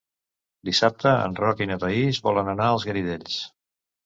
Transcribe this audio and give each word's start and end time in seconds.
Dissabte 0.69 1.11
en 1.25 1.37
Roc 1.41 1.61
i 1.65 1.67
na 1.73 1.77
Thaís 1.85 2.21
volen 2.29 2.51
anar 2.55 2.71
als 2.71 2.89
Garidells. 2.89 3.39